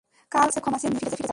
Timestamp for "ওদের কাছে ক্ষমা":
0.39-0.79